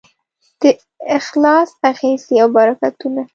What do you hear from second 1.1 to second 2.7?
اخلاص اغېزې او